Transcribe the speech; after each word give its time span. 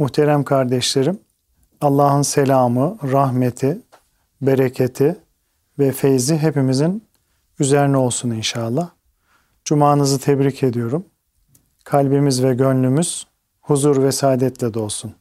Muhterem 0.00 0.44
kardeşlerim, 0.44 1.20
Allah'ın 1.80 2.22
selamı, 2.22 2.96
rahmeti, 3.12 3.78
bereketi 4.42 5.16
ve 5.78 5.92
feyzi 5.92 6.38
hepimizin 6.38 7.04
üzerine 7.58 7.96
olsun 7.96 8.30
inşallah. 8.30 8.90
Cumanızı 9.64 10.18
tebrik 10.18 10.62
ediyorum. 10.62 11.04
Kalbimiz 11.84 12.42
ve 12.44 12.54
gönlümüz 12.54 13.26
huzur 13.60 14.02
ve 14.02 14.12
saadetle 14.12 14.74
dolsun. 14.74 15.14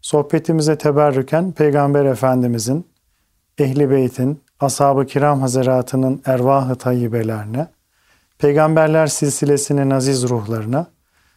Sohbetimize 0.00 0.78
teberrüken 0.78 1.52
Peygamber 1.52 2.04
Efendimizin, 2.04 2.86
Ehli 3.58 3.90
Beyt'in, 3.90 4.40
Ashab-ı 4.60 5.06
Kiram 5.06 5.40
Hazaratı'nın 5.40 6.22
ervah-ı 6.24 6.74
tayyibelerine, 6.76 7.68
Peygamberler 8.38 9.06
silsilesinin 9.06 9.90
aziz 9.90 10.28
ruhlarına, 10.28 10.95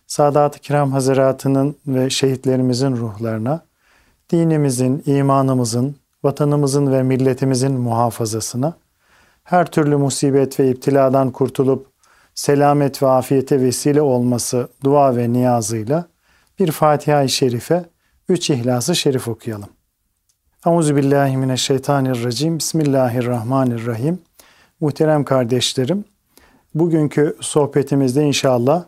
Sadat-ı 0.10 0.60
Kiram 0.60 0.92
Hazaratı'nın 0.92 1.76
ve 1.88 2.10
şehitlerimizin 2.10 2.96
ruhlarına, 2.96 3.62
dinimizin, 4.32 5.04
imanımızın, 5.06 5.96
vatanımızın 6.24 6.92
ve 6.92 7.04
milletimizin 7.04 7.72
muhafazasına, 7.72 8.74
her 9.44 9.66
türlü 9.72 9.98
musibet 9.98 10.60
ve 10.60 10.72
iptiladan 10.72 11.32
kurtulup 11.32 11.88
selamet 12.36 13.04
ve 13.04 13.08
afiyete 13.08 13.62
vesile 13.62 14.02
olması 14.02 14.68
dua 14.84 15.16
ve 15.16 15.34
niyazıyla 15.34 16.06
bir 16.60 16.72
Fatiha-i 16.72 17.30
Şerife, 17.30 17.86
üç 18.30 18.50
İhlas-ı 18.50 18.96
Şerif 18.96 19.28
okuyalım. 19.28 19.70
Euzubillahimineşşeytanirracim. 20.66 22.60
Bismillahirrahmanirrahim. 22.60 24.20
Muhterem 24.80 25.24
kardeşlerim, 25.24 26.06
bugünkü 26.76 27.38
sohbetimizde 27.42 28.24
inşallah 28.24 28.86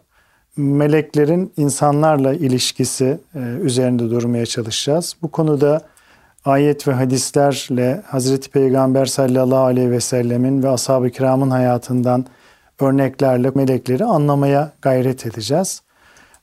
meleklerin 0.57 1.53
insanlarla 1.57 2.33
ilişkisi 2.33 3.17
e, 3.35 3.39
üzerinde 3.39 4.09
durmaya 4.09 4.45
çalışacağız. 4.45 5.15
Bu 5.21 5.31
konuda 5.31 5.81
ayet 6.45 6.87
ve 6.87 6.93
hadislerle 6.93 8.01
Hazreti 8.05 8.49
Peygamber 8.49 9.05
sallallahu 9.05 9.63
aleyhi 9.63 9.91
ve 9.91 9.99
sellemin 9.99 10.63
ve 10.63 10.69
ashab-ı 10.69 11.09
kiramın 11.09 11.49
hayatından 11.49 12.25
örneklerle 12.79 13.51
melekleri 13.55 14.05
anlamaya 14.05 14.71
gayret 14.81 15.25
edeceğiz. 15.25 15.81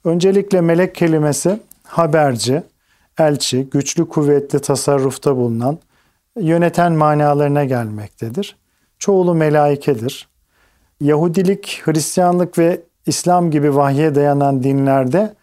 Öncelikle 0.04 0.60
melek 0.60 0.94
kelimesi 0.94 1.60
haberci, 1.84 2.62
elçi, 3.18 3.70
güçlü 3.70 4.08
kuvvetli 4.08 4.58
tasarrufta 4.60 5.36
bulunan, 5.36 5.78
yöneten 6.40 6.92
manalarına 6.92 7.64
gelmektedir. 7.64 8.56
Çoğulu 8.98 9.34
melaikedir. 9.34 10.28
Yahudilik, 11.00 11.82
Hristiyanlık 11.84 12.58
ve 12.58 12.80
İslam 13.08 13.50
gibi 13.50 13.76
vahye 13.76 14.14
dayanan 14.14 14.62
dinlerde 14.62 15.34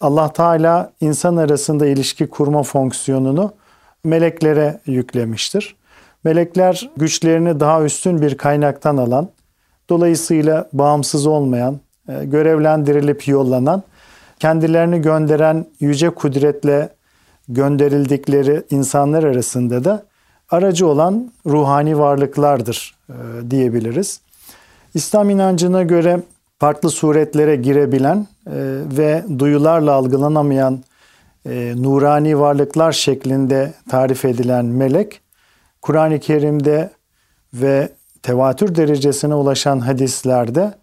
Allah 0.00 0.32
Teala 0.32 0.92
insan 1.00 1.36
arasında 1.36 1.86
ilişki 1.86 2.26
kurma 2.26 2.62
fonksiyonunu 2.62 3.52
meleklere 4.04 4.80
yüklemiştir. 4.86 5.76
Melekler 6.24 6.90
güçlerini 6.96 7.60
daha 7.60 7.82
üstün 7.82 8.22
bir 8.22 8.36
kaynaktan 8.36 8.96
alan, 8.96 9.28
dolayısıyla 9.88 10.68
bağımsız 10.72 11.26
olmayan, 11.26 11.80
e, 12.08 12.24
görevlendirilip 12.24 13.28
yollanan, 13.28 13.82
kendilerini 14.38 15.02
gönderen 15.02 15.66
yüce 15.80 16.10
kudretle 16.10 16.88
gönderildikleri 17.48 18.62
insanlar 18.70 19.22
arasında 19.22 19.84
da 19.84 20.04
aracı 20.50 20.86
olan 20.86 21.32
ruhani 21.46 21.98
varlıklardır 21.98 22.94
e, 23.08 23.14
diyebiliriz. 23.50 24.20
İslam 24.94 25.30
inancına 25.30 25.82
göre 25.82 26.20
farklı 26.58 26.90
suretlere 26.90 27.56
girebilen 27.56 28.16
e, 28.46 28.52
ve 28.96 29.24
duyularla 29.38 29.92
algılanamayan 29.92 30.84
e, 31.46 31.72
nurani 31.76 32.40
varlıklar 32.40 32.92
şeklinde 32.92 33.74
tarif 33.88 34.24
edilen 34.24 34.64
melek, 34.64 35.20
Kur'an-ı 35.82 36.20
Kerim'de 36.20 36.90
ve 37.54 37.88
tevatür 38.22 38.74
derecesine 38.74 39.34
ulaşan 39.34 39.78
hadislerde 39.78 40.74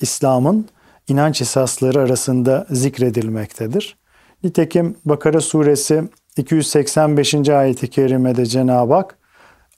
İslam'ın 0.00 0.68
inanç 1.08 1.42
esasları 1.42 2.00
arasında 2.00 2.66
zikredilmektedir. 2.70 3.96
Nitekim 4.42 4.96
Bakara 5.04 5.40
suresi 5.40 6.04
285. 6.36 7.48
ayeti 7.48 7.90
kerimede 7.90 8.46
Cenab-ı 8.46 8.94
Hak 8.94 9.18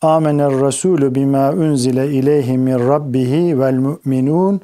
Amener 0.02 0.52
Resulü 0.52 1.14
bima 1.14 1.50
unzile 1.50 2.10
ileyhi 2.10 2.58
min 2.58 2.88
rabbihi 2.88 3.60
vel 3.60 3.74
mu'minun 3.74 4.60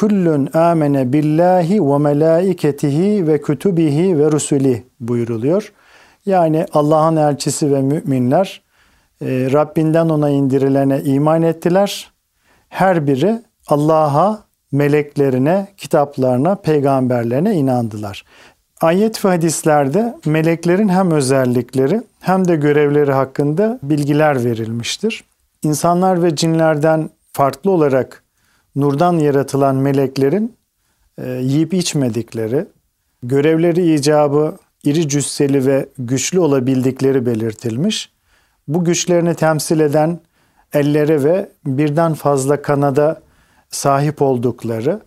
Kullun 0.00 0.48
amene 0.54 1.12
billahi 1.12 1.88
ve 1.90 1.98
melaiketihi 1.98 3.26
ve 3.26 3.40
kütübihi 3.40 4.18
ve 4.18 4.32
rusuli 4.32 4.84
buyuruluyor. 5.00 5.72
Yani 6.26 6.66
Allah'ın 6.72 7.16
elçisi 7.16 7.74
ve 7.74 7.82
müminler 7.82 8.62
e, 9.20 9.26
Rabbinden 9.52 10.08
ona 10.08 10.30
indirilene 10.30 11.02
iman 11.02 11.42
ettiler. 11.42 12.10
Her 12.68 13.06
biri 13.06 13.42
Allah'a, 13.68 14.44
meleklerine, 14.72 15.68
kitaplarına, 15.76 16.54
peygamberlerine 16.54 17.54
inandılar. 17.54 18.24
Ayet 18.80 19.24
ve 19.24 19.28
hadislerde 19.28 20.14
meleklerin 20.26 20.88
hem 20.88 21.10
özellikleri 21.10 22.02
hem 22.20 22.48
de 22.48 22.56
görevleri 22.56 23.12
hakkında 23.12 23.78
bilgiler 23.82 24.44
verilmiştir. 24.44 25.24
İnsanlar 25.62 26.22
ve 26.22 26.36
cinlerden 26.36 27.10
farklı 27.32 27.70
olarak 27.70 28.25
nurdan 28.76 29.18
yaratılan 29.18 29.76
meleklerin 29.76 30.56
e, 31.18 31.30
yiyip 31.30 31.74
içmedikleri, 31.74 32.66
görevleri 33.22 33.94
icabı 33.94 34.56
iri 34.84 35.08
cüsseli 35.08 35.66
ve 35.66 35.88
güçlü 35.98 36.40
olabildikleri 36.40 37.26
belirtilmiş. 37.26 38.10
Bu 38.68 38.84
güçlerini 38.84 39.34
temsil 39.34 39.80
eden 39.80 40.20
elleri 40.72 41.24
ve 41.24 41.48
birden 41.66 42.14
fazla 42.14 42.62
kanada 42.62 43.22
sahip 43.70 44.22
oldukları 44.22 45.00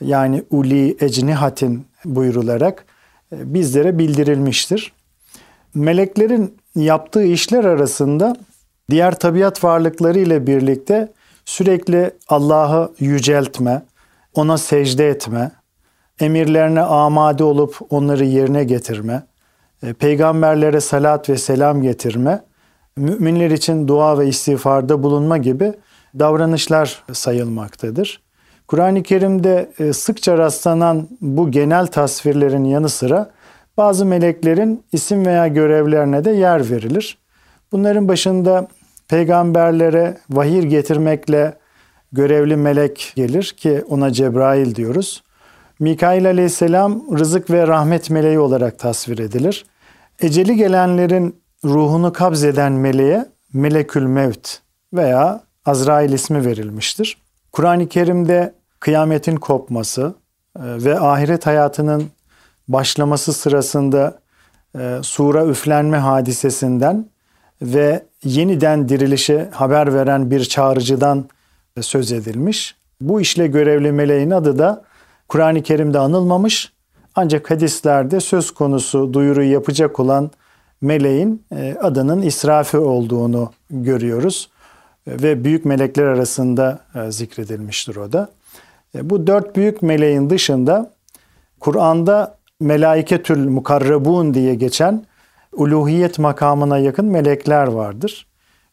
yani 0.00 0.44
uli 0.50 0.96
ecnihatin 1.00 1.86
buyrularak 2.04 2.84
e, 3.32 3.54
bizlere 3.54 3.98
bildirilmiştir. 3.98 4.92
Meleklerin 5.74 6.56
yaptığı 6.74 7.24
işler 7.24 7.64
arasında 7.64 8.36
diğer 8.90 9.18
tabiat 9.18 9.64
varlıkları 9.64 10.18
ile 10.18 10.46
birlikte 10.46 11.12
sürekli 11.48 12.10
Allah'ı 12.28 12.92
yüceltme, 12.98 13.82
ona 14.34 14.58
secde 14.58 15.08
etme, 15.08 15.50
emirlerine 16.20 16.80
amade 16.80 17.44
olup 17.44 17.78
onları 17.90 18.24
yerine 18.24 18.64
getirme, 18.64 19.22
e, 19.82 19.92
peygamberlere 19.92 20.80
salat 20.80 21.28
ve 21.28 21.36
selam 21.36 21.82
getirme, 21.82 22.44
müminler 22.96 23.50
için 23.50 23.88
dua 23.88 24.18
ve 24.18 24.28
istiğfarda 24.28 25.02
bulunma 25.02 25.38
gibi 25.38 25.72
davranışlar 26.18 27.04
sayılmaktadır. 27.12 28.22
Kur'an-ı 28.66 29.02
Kerim'de 29.02 29.70
e, 29.78 29.92
sıkça 29.92 30.38
rastlanan 30.38 31.08
bu 31.20 31.50
genel 31.50 31.86
tasvirlerin 31.86 32.64
yanı 32.64 32.88
sıra 32.88 33.30
bazı 33.76 34.06
meleklerin 34.06 34.84
isim 34.92 35.26
veya 35.26 35.48
görevlerine 35.48 36.24
de 36.24 36.30
yer 36.30 36.70
verilir. 36.70 37.18
Bunların 37.72 38.08
başında 38.08 38.68
peygamberlere 39.08 40.18
vahir 40.30 40.62
getirmekle 40.62 41.58
görevli 42.12 42.56
melek 42.56 43.12
gelir 43.16 43.54
ki 43.56 43.84
ona 43.88 44.12
Cebrail 44.12 44.74
diyoruz. 44.74 45.22
Mikail 45.80 46.26
aleyhisselam 46.26 47.18
rızık 47.18 47.50
ve 47.50 47.66
rahmet 47.66 48.10
meleği 48.10 48.38
olarak 48.38 48.78
tasvir 48.78 49.18
edilir. 49.18 49.66
Eceli 50.20 50.56
gelenlerin 50.56 51.36
ruhunu 51.64 52.12
kabzeden 52.12 52.72
meleğe 52.72 53.26
Melekül 53.52 54.02
Mevt 54.02 54.58
veya 54.92 55.40
Azrail 55.66 56.12
ismi 56.12 56.44
verilmiştir. 56.44 57.18
Kur'an-ı 57.52 57.88
Kerim'de 57.88 58.54
kıyametin 58.80 59.36
kopması 59.36 60.14
e, 60.56 60.62
ve 60.62 61.00
ahiret 61.00 61.46
hayatının 61.46 62.10
başlaması 62.68 63.32
sırasında 63.32 64.18
e, 64.78 64.98
sura 65.02 65.46
üflenme 65.46 65.96
hadisesinden 65.96 67.06
ve 67.62 68.02
yeniden 68.24 68.88
dirilişe 68.88 69.48
haber 69.52 69.94
veren 69.94 70.30
bir 70.30 70.44
çağrıcıdan 70.44 71.24
söz 71.80 72.12
edilmiş. 72.12 72.74
Bu 73.00 73.20
işle 73.20 73.46
görevli 73.46 73.92
meleğin 73.92 74.30
adı 74.30 74.58
da 74.58 74.84
Kur'an-ı 75.28 75.62
Kerim'de 75.62 75.98
anılmamış 75.98 76.72
ancak 77.14 77.50
hadislerde 77.50 78.20
söz 78.20 78.50
konusu 78.50 79.12
duyuruyu 79.12 79.52
yapacak 79.52 80.00
olan 80.00 80.30
meleğin 80.80 81.42
e, 81.56 81.76
adının 81.80 82.22
İsrafi 82.22 82.78
olduğunu 82.78 83.52
görüyoruz 83.70 84.48
ve 85.06 85.44
büyük 85.44 85.64
melekler 85.64 86.04
arasında 86.04 86.78
e, 86.94 87.12
zikredilmiştir 87.12 87.96
o 87.96 88.12
da. 88.12 88.28
E, 88.94 89.10
bu 89.10 89.26
dört 89.26 89.56
büyük 89.56 89.82
meleğin 89.82 90.30
dışında 90.30 90.90
Kur'an'da 91.60 92.34
melaiketül 92.60 93.48
mukarrabun 93.48 94.34
diye 94.34 94.54
geçen 94.54 95.04
uluhiyet 95.58 96.18
makamına 96.18 96.78
yakın 96.78 97.06
melekler 97.06 97.66
vardır. 97.66 98.26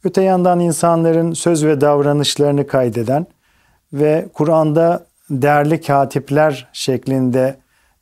Öte 0.04 0.22
yandan 0.22 0.60
insanların 0.60 1.34
söz 1.34 1.66
ve 1.66 1.82
davranışlarını 1.82 2.68
kaydeden 2.68 3.28
ve 3.94 4.26
Kur'an'da 4.34 5.06
değerli 5.30 5.82
katipler 5.82 6.68
şeklinde 6.74 7.56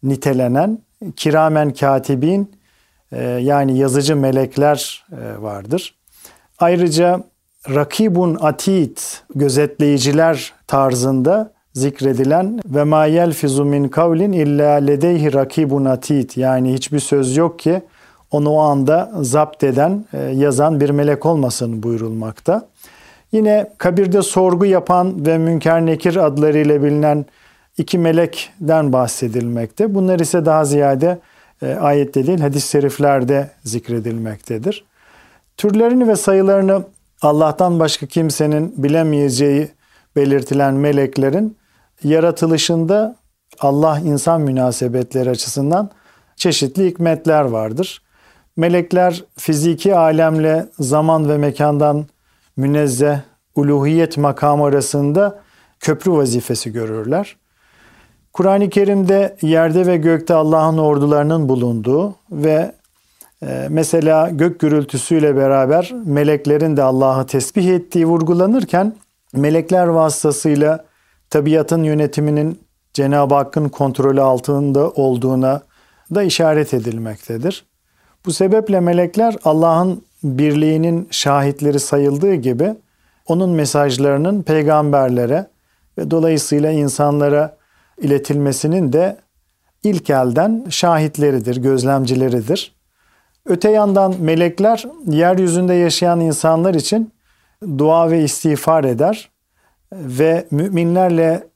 nitelenen 0.04 0.80
kiramen 1.16 1.74
katibin 1.74 2.52
e, 3.12 3.24
yani 3.24 3.78
yazıcı 3.78 4.16
melekler 4.16 5.06
e, 5.12 5.42
vardır. 5.42 5.96
Ayrıca 6.60 7.24
rakibun 7.70 8.38
atit 8.42 9.24
gözetleyiciler 9.36 10.54
tarzında 10.68 11.54
zikredilen 11.74 12.62
ve 12.66 12.84
ma 12.84 13.06
yelfizu 13.06 13.66
min 13.66 13.88
kavlin 13.88 14.32
illa 14.32 14.72
ledeyhi 14.72 15.34
rakibun 15.34 15.86
atit 15.86 16.38
yani 16.38 16.74
hiçbir 16.74 17.00
söz 17.00 17.38
yok 17.38 17.60
ki 17.60 17.82
onu 18.34 18.50
o 18.50 18.60
anda 18.60 19.12
zapt 19.22 19.64
eden, 19.64 20.06
e, 20.14 20.20
yazan 20.20 20.80
bir 20.80 20.90
melek 20.90 21.26
olmasın 21.26 21.84
buyurulmakta. 21.84 22.68
Yine 23.32 23.70
kabirde 23.78 24.22
sorgu 24.22 24.66
yapan 24.66 25.26
ve 25.26 25.38
münker 25.38 25.86
nekir 25.86 26.16
adlarıyla 26.16 26.84
bilinen 26.84 27.26
iki 27.78 27.98
melekten 27.98 28.94
bahsedilmekte. 28.94 29.96
Bunlar 29.96 30.20
ise 30.20 30.46
daha 30.46 30.66
ziyade 30.66 31.20
e, 31.62 31.76
ayette 31.76 32.28
değil 32.28 32.40
hadis-i 32.40 32.70
şeriflerde 32.70 33.50
zikredilmektedir. 33.64 34.86
Türlerini 35.58 36.08
ve 36.08 36.16
sayılarını 36.16 36.84
Allah'tan 37.22 37.80
başka 37.80 38.06
kimsenin 38.06 38.74
bilemeyeceği 38.78 39.68
belirtilen 40.16 40.74
meleklerin 40.74 41.58
yaratılışında 42.04 43.16
Allah 43.60 44.00
insan 44.00 44.42
münasebetleri 44.42 45.30
açısından 45.30 45.90
çeşitli 46.36 46.86
hikmetler 46.86 47.42
vardır. 47.42 48.03
Melekler 48.58 49.24
fiziki 49.38 49.96
alemle 49.96 50.70
zaman 50.80 51.30
ve 51.30 51.38
mekandan 51.38 52.06
münezzeh, 52.58 53.20
uluhiyet 53.56 54.18
makamı 54.18 54.66
arasında 54.66 55.40
köprü 55.80 56.12
vazifesi 56.12 56.72
görürler. 56.72 57.38
Kur'an-ı 58.34 58.70
Kerim'de 58.70 59.38
yerde 59.42 59.88
ve 59.88 59.98
gökte 59.98 60.34
Allah'ın 60.34 60.78
ordularının 60.78 61.50
bulunduğu 61.50 62.16
ve 62.32 62.72
e, 63.44 63.68
mesela 63.70 64.30
gök 64.30 64.60
gürültüsüyle 64.60 65.36
beraber 65.36 65.94
meleklerin 66.06 66.78
de 66.78 66.84
Allah'ı 66.84 67.28
tesbih 67.28 67.68
ettiği 67.68 68.06
vurgulanırken 68.06 68.96
melekler 69.34 69.88
vasıtasıyla 69.88 70.86
tabiatın 71.30 71.84
yönetiminin 71.84 72.60
Cenab-ı 72.94 73.36
Hakk'ın 73.36 73.70
kontrolü 73.70 74.22
altında 74.22 74.90
olduğuna 74.90 75.62
da 76.16 76.24
işaret 76.24 76.74
edilmektedir. 76.74 77.66
Bu 78.26 78.34
sebeple 78.34 78.80
melekler 78.80 79.36
Allah'ın 79.44 80.04
birliğinin 80.24 81.08
şahitleri 81.12 81.80
sayıldığı 81.80 82.36
gibi 82.36 82.76
onun 83.28 83.50
mesajlarının 83.50 84.44
peygamberlere 84.44 85.48
ve 85.98 86.12
dolayısıyla 86.12 86.72
insanlara 86.72 87.58
iletilmesinin 88.02 88.94
de 88.94 89.18
ilk 89.84 90.10
elden 90.10 90.66
şahitleridir, 90.70 91.58
gözlemcileridir. 91.58 92.76
Öte 93.46 93.72
yandan 93.72 94.16
melekler 94.20 94.86
yeryüzünde 95.08 95.74
yaşayan 95.74 96.20
insanlar 96.20 96.74
için 96.74 97.14
dua 97.78 98.12
ve 98.12 98.24
istiğfar 98.24 98.84
eder 98.84 99.30
ve 99.94 100.48
müminlerle 100.52 101.48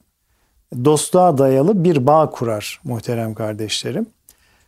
dostluğa 0.85 1.37
dayalı 1.37 1.83
bir 1.83 2.07
bağ 2.07 2.29
kurar 2.29 2.81
muhterem 2.83 3.33
kardeşlerim. 3.33 4.07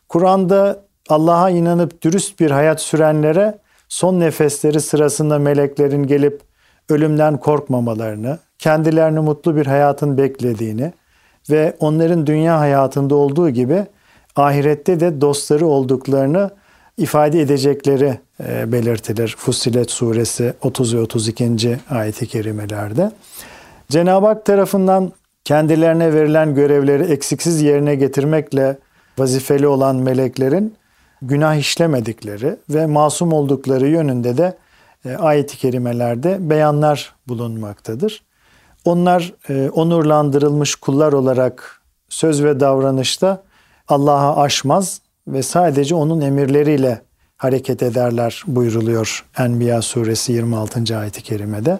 Kur'an'da 0.09 0.88
Allah'a 1.09 1.49
inanıp 1.49 2.01
dürüst 2.01 2.39
bir 2.39 2.51
hayat 2.51 2.81
sürenlere 2.81 3.57
son 3.89 4.19
nefesleri 4.19 4.81
sırasında 4.81 5.39
meleklerin 5.39 6.03
gelip 6.03 6.41
ölümden 6.89 7.37
korkmamalarını, 7.37 8.39
kendilerini 8.59 9.19
mutlu 9.19 9.55
bir 9.55 9.65
hayatın 9.65 10.17
beklediğini 10.17 10.93
ve 11.49 11.75
onların 11.79 12.27
dünya 12.27 12.59
hayatında 12.59 13.15
olduğu 13.15 13.49
gibi 13.49 13.85
ahirette 14.35 14.99
de 14.99 15.21
dostları 15.21 15.67
olduklarını 15.67 16.49
ifade 16.97 17.41
edecekleri 17.41 18.19
e, 18.47 18.71
belirtilir. 18.71 19.35
Fussilet 19.39 19.91
suresi 19.91 20.53
30 20.61 20.95
ve 20.95 20.99
32. 20.99 21.79
ayeti 21.89 22.27
kerimelerde. 22.27 23.11
Cenab-ı 23.89 24.25
Hak 24.25 24.45
tarafından 24.45 25.11
kendilerine 25.43 26.13
verilen 26.13 26.55
görevleri 26.55 27.03
eksiksiz 27.03 27.61
yerine 27.61 27.95
getirmekle 27.95 28.77
vazifeli 29.17 29.67
olan 29.67 29.95
meleklerin 29.95 30.78
günah 31.21 31.55
işlemedikleri 31.55 32.55
ve 32.69 32.85
masum 32.85 33.33
oldukları 33.33 33.87
yönünde 33.87 34.37
de 34.37 34.57
e, 35.05 35.15
ayet-i 35.15 35.57
kerimelerde 35.57 36.49
beyanlar 36.49 37.15
bulunmaktadır. 37.27 38.23
Onlar 38.85 39.33
e, 39.49 39.69
onurlandırılmış 39.69 40.75
kullar 40.75 41.13
olarak 41.13 41.81
söz 42.09 42.43
ve 42.43 42.59
davranışta 42.59 43.43
Allah'a 43.87 44.41
aşmaz 44.41 45.01
ve 45.27 45.43
sadece 45.43 45.95
onun 45.95 46.21
emirleriyle 46.21 47.01
hareket 47.37 47.83
ederler 47.83 48.43
buyruluyor 48.47 49.25
Enbiya 49.37 49.81
suresi 49.81 50.33
26. 50.33 50.97
ayet-i 50.97 51.21
kerimede. 51.21 51.79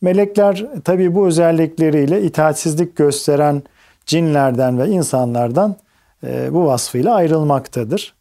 Melekler 0.00 0.66
tabi 0.84 1.14
bu 1.14 1.26
özellikleriyle 1.26 2.22
itaatsizlik 2.22 2.96
gösteren 2.96 3.62
cinlerden 4.06 4.78
ve 4.78 4.88
insanlardan 4.88 5.76
e, 6.24 6.54
bu 6.54 6.66
vasfıyla 6.66 7.14
ayrılmaktadır. 7.14 8.14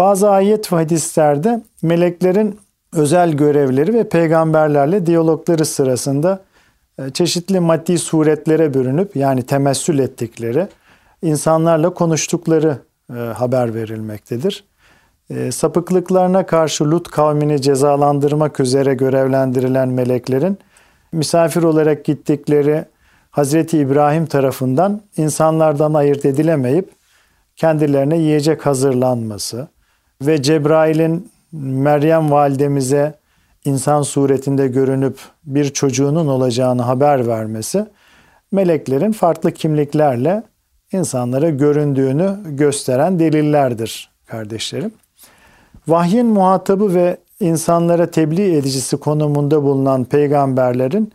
Bazı 0.00 0.30
ayet 0.30 0.72
ve 0.72 0.76
hadislerde 0.76 1.62
meleklerin 1.82 2.58
özel 2.92 3.32
görevleri 3.32 3.94
ve 3.94 4.08
peygamberlerle 4.08 5.06
diyalogları 5.06 5.64
sırasında 5.64 6.42
e, 6.98 7.10
çeşitli 7.10 7.60
maddi 7.60 7.98
suretlere 7.98 8.74
bürünüp 8.74 9.16
yani 9.16 9.42
temessül 9.42 9.98
ettikleri, 9.98 10.68
insanlarla 11.22 11.94
konuştukları 11.94 12.78
e, 13.10 13.14
haber 13.14 13.74
verilmektedir. 13.74 14.64
E, 15.30 15.52
sapıklıklarına 15.52 16.46
karşı 16.46 16.90
Lut 16.90 17.10
kavmini 17.10 17.62
cezalandırmak 17.62 18.60
üzere 18.60 18.94
görevlendirilen 18.94 19.88
meleklerin 19.88 20.58
misafir 21.12 21.62
olarak 21.62 22.04
gittikleri 22.04 22.84
Hazreti 23.30 23.78
İbrahim 23.78 24.26
tarafından 24.26 25.00
insanlardan 25.16 25.94
ayırt 25.94 26.24
edilemeyip 26.24 26.90
kendilerine 27.56 28.18
yiyecek 28.18 28.66
hazırlanması 28.66 29.68
ve 30.22 30.42
Cebrail'in 30.42 31.30
Meryem 31.52 32.30
validemize 32.30 33.14
insan 33.64 34.02
suretinde 34.02 34.68
görünüp 34.68 35.18
bir 35.44 35.72
çocuğunun 35.72 36.26
olacağını 36.26 36.82
haber 36.82 37.26
vermesi 37.26 37.86
meleklerin 38.52 39.12
farklı 39.12 39.52
kimliklerle 39.52 40.42
insanlara 40.92 41.50
göründüğünü 41.50 42.36
gösteren 42.44 43.18
delillerdir 43.18 44.10
kardeşlerim. 44.26 44.92
Vahyin 45.88 46.26
muhatabı 46.26 46.94
ve 46.94 47.16
insanlara 47.40 48.10
tebliğ 48.10 48.56
edicisi 48.56 48.96
konumunda 48.96 49.62
bulunan 49.62 50.04
peygamberlerin 50.04 51.12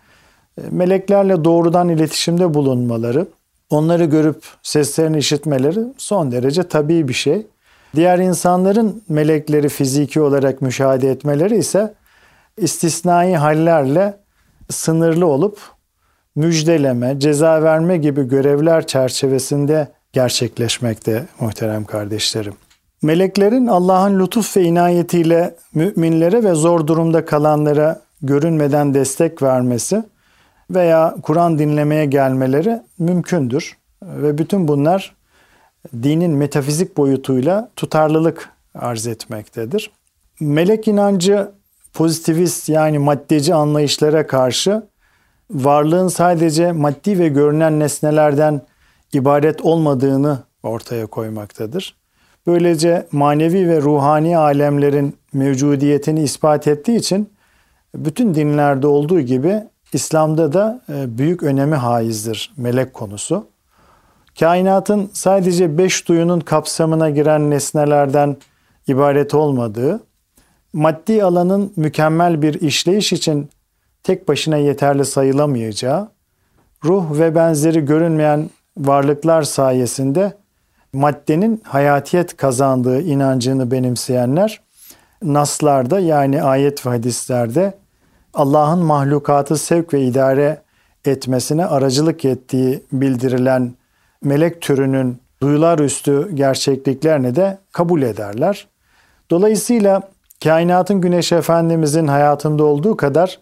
e, 0.58 0.62
meleklerle 0.72 1.44
doğrudan 1.44 1.90
iletişimde 1.90 2.54
bulunmaları, 2.54 3.28
onları 3.70 4.06
görüp 4.06 4.44
seslerini 4.64 5.18
işitmeleri 5.18 5.80
son 5.98 6.32
derece 6.32 6.64
tabii 6.64 7.08
bir 7.08 7.14
şey. 7.14 7.48
Diğer 7.96 8.20
insanların 8.20 9.04
melekleri 9.10 9.70
fiziki 9.70 10.22
olarak 10.22 10.62
müşahede 10.62 11.12
etmeleri 11.12 11.58
ise 11.58 11.94
istisnai 12.58 13.36
hallerle 13.36 14.18
sınırlı 14.70 15.26
olup 15.26 15.60
müjdeleme, 16.36 17.20
ceza 17.20 17.64
verme 17.64 17.98
gibi 17.98 18.28
görevler 18.28 18.88
çerçevesinde 18.88 19.88
gerçekleşmekte 20.14 21.26
muhterem 21.40 21.86
kardeşlerim. 21.86 22.54
Meleklerin 23.02 23.68
Allah'ın 23.68 24.20
lütuf 24.20 24.58
ve 24.58 24.62
inayetiyle 24.62 25.56
müminlere 25.74 26.44
ve 26.44 26.54
zor 26.54 26.88
durumda 26.88 27.26
kalanlara 27.26 28.02
görünmeden 28.22 28.94
destek 28.94 29.42
vermesi 29.42 30.04
veya 30.70 31.16
Kur'an 31.22 31.60
dinlemeye 31.60 32.06
gelmeleri 32.06 32.82
mümkündür. 33.00 33.78
Ve 34.04 34.38
bütün 34.38 34.68
bunlar 34.68 35.16
dinin 36.04 36.32
metafizik 36.32 36.98
boyutuyla 36.98 37.70
tutarlılık 37.76 38.50
arz 38.76 39.08
etmektedir. 39.08 39.92
Melek 40.40 40.88
inancı 40.88 41.52
pozitivist 41.94 42.70
yani 42.70 43.00
maddeci 43.00 43.54
anlayışlara 43.54 44.28
karşı 44.28 44.84
varlığın 45.52 46.08
sadece 46.08 46.72
maddi 46.72 47.20
ve 47.20 47.28
görünen 47.28 47.80
nesnelerden 47.80 48.62
ibaret 49.14 49.62
olmadığını 49.62 50.40
ortaya 50.64 51.06
koymaktadır. 51.06 51.96
Böylece 52.48 53.08
manevi 53.12 53.70
ve 53.70 53.82
ruhani 53.82 54.38
alemlerin 54.38 55.18
mevcudiyetini 55.34 56.24
ispat 56.24 56.68
ettiği 56.68 56.98
için 56.98 57.30
bütün 57.96 58.36
dinlerde 58.36 58.88
olduğu 58.88 59.22
gibi 59.22 59.64
İslam'da 59.94 60.54
da 60.54 60.82
e, 60.90 61.18
büyük 61.18 61.44
önemi 61.44 61.76
haizdir 61.76 62.54
melek 62.58 62.94
konusu. 62.94 63.48
Kainatın 64.40 65.10
sadece 65.14 65.78
beş 65.78 66.08
duyunun 66.08 66.40
kapsamına 66.40 67.10
giren 67.10 67.50
nesnelerden 67.50 68.38
ibaret 68.88 69.34
olmadığı, 69.34 70.04
maddi 70.74 71.24
alanın 71.24 71.74
mükemmel 71.76 72.42
bir 72.42 72.62
işleyiş 72.62 73.14
için 73.14 73.50
tek 74.04 74.28
başına 74.28 74.58
yeterli 74.58 75.06
sayılamayacağı, 75.06 76.10
ruh 76.86 77.20
ve 77.20 77.36
benzeri 77.36 77.86
görünmeyen 77.86 78.50
varlıklar 78.78 79.44
sayesinde 79.44 80.34
maddenin 80.94 81.62
hayatiyet 81.66 82.38
kazandığı 82.38 83.02
inancını 83.02 83.72
benimseyenler 83.72 84.62
naslarda 85.24 86.00
yani 86.00 86.44
ayet 86.44 86.86
ve 86.86 86.90
hadislerde 86.90 87.78
Allah'ın 88.34 88.80
mahlukatı 88.80 89.58
sevk 89.58 89.94
ve 89.94 90.02
idare 90.02 90.62
etmesine 91.06 91.66
aracılık 91.66 92.26
ettiği 92.26 92.84
bildirilen 92.92 93.74
melek 94.24 94.62
türünün 94.62 95.18
duyular 95.42 95.80
üstü 95.80 96.36
gerçekliklerini 96.36 97.36
de 97.36 97.58
kabul 97.72 98.02
ederler. 98.02 98.68
Dolayısıyla 99.30 100.02
kainatın 100.44 101.02
güneş 101.02 101.32
efendimizin 101.32 102.08
hayatında 102.08 102.64
olduğu 102.64 102.98
kadar 102.98 103.40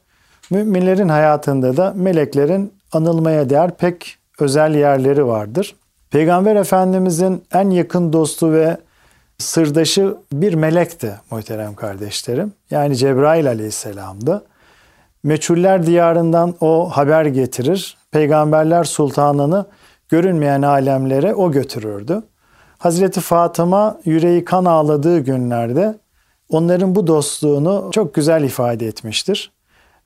müminlerin 0.49 1.09
hayatında 1.09 1.77
da 1.77 1.93
meleklerin 1.95 2.73
anılmaya 2.91 3.49
değer 3.49 3.77
pek 3.77 4.17
özel 4.39 4.75
yerleri 4.75 5.27
vardır. 5.27 5.75
Peygamber 6.11 6.55
Efendimizin 6.55 7.43
en 7.53 7.69
yakın 7.69 8.13
dostu 8.13 8.51
ve 8.51 8.77
sırdaşı 9.37 10.15
bir 10.31 10.53
melekti 10.53 11.19
muhterem 11.31 11.75
kardeşlerim. 11.75 12.53
Yani 12.71 12.95
Cebrail 12.95 13.47
aleyhisselamdı. 13.47 14.45
Meçhuller 15.23 15.85
diyarından 15.85 16.55
o 16.61 16.89
haber 16.89 17.25
getirir. 17.25 17.97
Peygamberler 18.11 18.83
sultanını 18.83 19.65
görünmeyen 20.13 20.61
alemlere 20.61 21.35
o 21.35 21.51
götürürdü. 21.51 22.23
Hazreti 22.77 23.21
Fatıma 23.21 23.99
yüreği 24.05 24.45
kan 24.45 24.65
ağladığı 24.65 25.19
günlerde 25.19 25.99
onların 26.49 26.95
bu 26.95 27.07
dostluğunu 27.07 27.89
çok 27.91 28.13
güzel 28.13 28.43
ifade 28.43 28.87
etmiştir. 28.87 29.51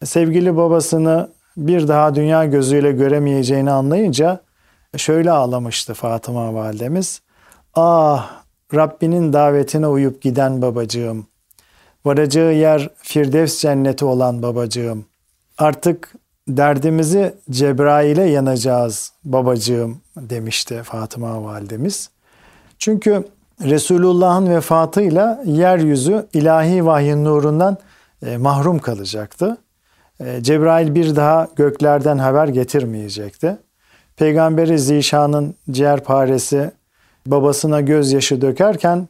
Sevgili 0.04 0.58
babasını 0.58 1.30
bir 1.58 1.88
daha 1.88 2.16
dünya 2.16 2.46
gözüyle 2.46 2.92
göremeyeceğini 2.92 3.72
anlayınca 3.72 4.40
şöyle 4.98 5.32
ağlamıştı 5.32 5.94
Fatıma 5.94 6.54
validemiz. 6.54 7.22
Ah 7.76 8.44
Rabbinin 8.76 9.34
davetine 9.34 9.88
uyup 9.88 10.22
giden 10.22 10.62
babacığım. 10.62 11.28
Varacağı 12.06 12.54
yer 12.54 12.90
Firdevs 12.98 13.60
cenneti 13.60 14.06
olan 14.06 14.42
babacığım. 14.42 15.06
Artık 15.58 16.14
derdimizi 16.48 17.34
Cebrail'e 17.52 18.24
yanacağız 18.24 19.14
babacığım 19.24 20.02
demişti 20.18 20.82
Fatıma 20.84 21.44
validemiz. 21.44 22.10
Çünkü 22.80 23.24
Resulullah'ın 23.64 24.50
vefatıyla 24.50 25.42
yeryüzü 25.46 26.28
ilahi 26.34 26.86
vahyin 26.86 27.26
nurundan 27.26 27.78
e, 28.26 28.38
mahrum 28.38 28.80
kalacaktı. 28.80 29.58
E, 30.20 30.44
Cebrail 30.44 30.96
bir 30.96 31.16
daha 31.16 31.48
göklerden 31.56 32.18
haber 32.18 32.48
getirmeyecekti. 32.48 33.58
Peygamberi 34.18 34.80
Zişan'ın 34.80 35.56
ciğerparesi 35.72 36.72
babasına 37.26 37.82
gözyaşı 37.82 38.42
dökerken 38.42 39.08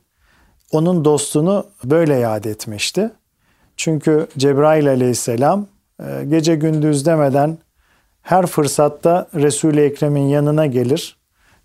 onun 0.72 1.06
dostunu 1.06 1.66
böyle 1.84 2.16
yad 2.16 2.44
etmişti. 2.44 3.12
Çünkü 3.78 4.28
Cebrail 4.38 4.90
aleyhisselam 4.90 5.68
gece 6.28 6.56
gündüz 6.56 7.06
demeden 7.06 7.58
her 8.22 8.46
fırsatta 8.46 9.28
Resul-i 9.36 9.82
Ekrem'in 9.82 10.28
yanına 10.28 10.66
gelir, 10.66 11.18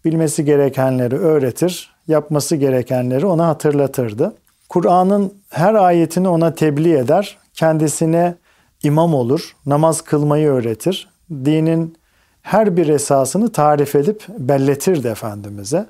bilmesi 0.04 0.44
gerekenleri 0.44 1.16
öğretir, 1.16 1.94
yapması 2.08 2.56
gerekenleri 2.56 3.26
ona 3.26 3.46
hatırlatırdı. 3.48 4.34
Kur'an'ın 4.68 5.34
her 5.50 5.74
ayetini 5.74 6.28
ona 6.28 6.54
tebliğ 6.54 6.96
eder, 6.96 7.38
kendisine 7.54 8.34
imam 8.82 9.14
olur, 9.14 9.56
namaz 9.66 10.00
kılmayı 10.00 10.48
öğretir, 10.48 11.08
dinin 11.30 11.96
her 12.42 12.76
bir 12.76 12.88
esasını 12.88 13.52
tarif 13.52 13.94
edip 13.94 14.24
belletirdi 14.38 15.08
Efendimiz'e. 15.08 15.86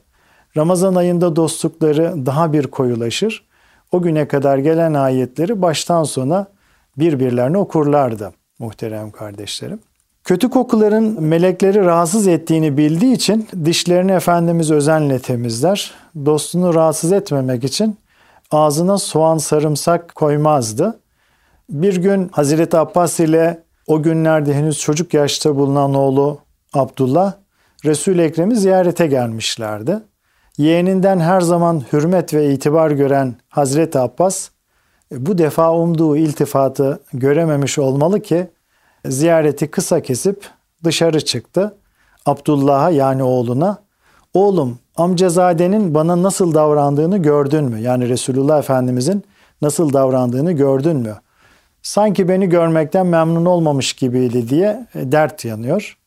Ramazan 0.56 0.94
ayında 0.94 1.36
dostlukları 1.36 2.26
daha 2.26 2.52
bir 2.52 2.66
koyulaşır. 2.66 3.44
O 3.92 4.02
güne 4.02 4.28
kadar 4.28 4.58
gelen 4.58 4.94
ayetleri 4.94 5.62
baştan 5.62 6.04
sona 6.04 6.46
birbirlerine 6.98 7.58
okurlardı 7.58 8.32
muhterem 8.58 9.10
kardeşlerim. 9.10 9.78
Kötü 10.24 10.50
kokuların 10.50 11.22
melekleri 11.22 11.84
rahatsız 11.84 12.26
ettiğini 12.28 12.76
bildiği 12.76 13.14
için 13.14 13.48
dişlerini 13.64 14.12
Efendimiz 14.12 14.70
özenle 14.70 15.18
temizler. 15.18 15.94
Dostunu 16.26 16.74
rahatsız 16.74 17.12
etmemek 17.12 17.64
için 17.64 17.96
ağzına 18.50 18.98
soğan 18.98 19.38
sarımsak 19.38 20.14
koymazdı. 20.14 21.00
Bir 21.70 21.96
gün 21.96 22.28
Hazreti 22.32 22.76
Abbas 22.76 23.20
ile 23.20 23.62
o 23.86 24.02
günlerde 24.02 24.54
henüz 24.54 24.78
çocuk 24.78 25.14
yaşta 25.14 25.56
bulunan 25.56 25.94
oğlu 25.94 26.38
Abdullah 26.72 27.32
Resul-i 27.84 28.22
Ekrem'i 28.22 28.56
ziyarete 28.56 29.06
gelmişlerdi. 29.06 29.98
Yeğeninden 30.58 31.20
her 31.20 31.40
zaman 31.40 31.82
hürmet 31.92 32.34
ve 32.34 32.52
itibar 32.52 32.90
gören 32.90 33.34
Hazreti 33.48 33.98
Abbas 33.98 34.48
bu 35.16 35.38
defa 35.38 35.74
umduğu 35.74 36.16
iltifatı 36.16 37.00
görememiş 37.12 37.78
olmalı 37.78 38.20
ki 38.20 38.50
ziyareti 39.06 39.70
kısa 39.70 40.02
kesip 40.02 40.50
dışarı 40.84 41.24
çıktı. 41.24 41.76
Abdullah'a 42.26 42.90
yani 42.90 43.22
oğluna 43.22 43.78
oğlum 44.34 44.78
amcazadenin 44.96 45.94
bana 45.94 46.22
nasıl 46.22 46.54
davrandığını 46.54 47.18
gördün 47.18 47.64
mü? 47.64 47.80
Yani 47.80 48.08
Resulullah 48.08 48.58
Efendimizin 48.58 49.24
nasıl 49.62 49.92
davrandığını 49.92 50.52
gördün 50.52 50.96
mü? 50.96 51.16
Sanki 51.82 52.28
beni 52.28 52.48
görmekten 52.48 53.06
memnun 53.06 53.44
olmamış 53.44 53.92
gibiydi 53.92 54.48
diye 54.48 54.86
e, 54.94 55.12
dert 55.12 55.44
yanıyor. 55.44 55.98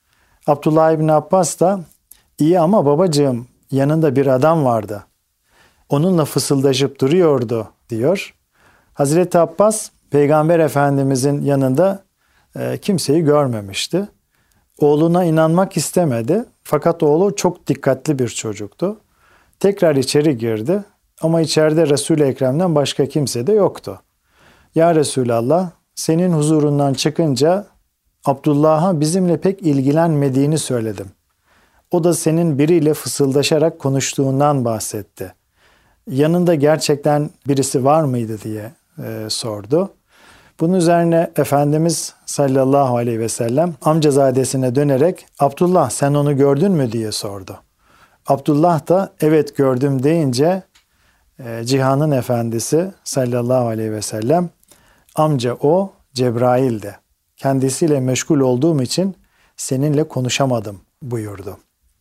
Abdullah 0.47 0.91
İbni 0.91 1.13
Abbas 1.13 1.59
da 1.59 1.79
iyi 2.39 2.59
ama 2.59 2.85
babacığım 2.85 3.47
yanında 3.71 4.15
bir 4.15 4.27
adam 4.27 4.65
vardı. 4.65 5.03
Onunla 5.89 6.25
fısıldaşıp 6.25 7.01
duruyordu 7.01 7.67
diyor. 7.89 8.34
Hazreti 8.95 9.39
Abbas 9.39 9.89
Peygamber 10.09 10.59
Efendimizin 10.59 11.41
yanında 11.41 12.03
e, 12.59 12.77
kimseyi 12.77 13.23
görmemişti. 13.23 14.07
Oğluna 14.79 15.23
inanmak 15.23 15.77
istemedi. 15.77 16.45
Fakat 16.63 17.03
oğlu 17.03 17.35
çok 17.35 17.67
dikkatli 17.67 18.19
bir 18.19 18.27
çocuktu. 18.27 18.97
Tekrar 19.59 19.95
içeri 19.95 20.37
girdi 20.37 20.83
ama 21.21 21.41
içeride 21.41 21.87
Resul-i 21.87 22.23
Ekrem'den 22.23 22.75
başka 22.75 23.05
kimse 23.05 23.47
de 23.47 23.51
yoktu. 23.51 24.01
Ya 24.75 24.95
Resulallah 24.95 25.71
senin 25.95 26.33
huzurundan 26.33 26.93
çıkınca 26.93 27.65
Abdullah'a 28.25 28.99
bizimle 28.99 29.37
pek 29.37 29.61
ilgilenmediğini 29.61 30.57
söyledim. 30.57 31.07
O 31.91 32.03
da 32.03 32.13
senin 32.13 32.59
biriyle 32.59 32.93
fısıldaşarak 32.93 33.79
konuştuğundan 33.79 34.65
bahsetti. 34.65 35.33
Yanında 36.09 36.55
gerçekten 36.55 37.29
birisi 37.47 37.85
var 37.85 38.03
mıydı 38.03 38.41
diye 38.43 38.71
e, 39.03 39.29
sordu. 39.29 39.93
Bunun 40.59 40.73
üzerine 40.73 41.31
Efendimiz 41.37 42.13
sallallahu 42.25 42.97
aleyhi 42.97 43.19
ve 43.19 43.29
sellem 43.29 43.73
amcazadesine 43.81 44.75
dönerek 44.75 45.25
Abdullah 45.39 45.89
sen 45.89 46.13
onu 46.13 46.37
gördün 46.37 46.71
mü 46.71 46.91
diye 46.91 47.11
sordu. 47.11 47.59
Abdullah 48.27 48.87
da 48.87 49.13
evet 49.21 49.57
gördüm 49.57 50.03
deyince 50.03 50.63
e, 51.39 51.63
cihanın 51.63 52.11
efendisi 52.11 52.91
sallallahu 53.03 53.67
aleyhi 53.67 53.91
ve 53.91 54.01
sellem 54.01 54.49
amca 55.15 55.53
o 55.53 55.93
Cebrail'di. 56.13 56.99
Kendisiyle 57.37 57.99
meşgul 57.99 58.39
olduğum 58.39 58.81
için 58.81 59.15
seninle 59.57 60.07
konuşamadım 60.07 60.81
buyurdu. 61.01 61.57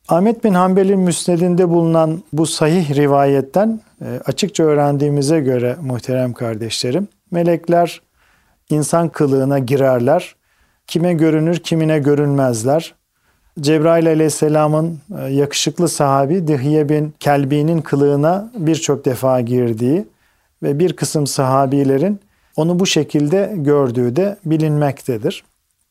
Ahmet 0.09 0.45
bin 0.45 0.55
Hanbel'in 0.55 1.01
müsnedinde 1.01 1.69
bulunan 1.69 2.23
bu 2.33 2.47
sahih 2.47 2.97
rivayetten 2.97 3.81
e, 4.01 4.21
açıkça 4.25 4.65
öğrendiğimize 4.65 5.41
göre 5.41 5.77
muhterem 5.83 6.33
kardeşlerim, 6.33 7.09
melekler 7.31 8.01
insan 8.71 9.09
kılığına 9.09 9.59
girerler. 9.59 10.37
Kime 10.87 11.13
görünür, 11.13 11.57
kimine 11.57 11.99
görünmezler. 11.99 12.95
Cebrail 13.61 14.09
aleyhisselamın 14.09 15.01
e, 15.19 15.25
yakışıklı 15.33 15.89
sahabi 15.89 16.49
Dihiye 16.49 16.89
bin 16.89 17.15
Kelbi'nin 17.21 17.81
kılığına 17.81 18.53
birçok 18.59 19.05
defa 19.05 19.41
girdiği 19.41 20.07
ve 20.63 20.79
bir 20.79 20.93
kısım 20.93 21.27
sahabilerin 21.27 22.21
onu 22.57 22.81
bu 22.81 22.87
şekilde 22.87 23.53
gördüğü 23.57 24.17
de 24.17 24.37
bilinmektedir. 24.45 25.45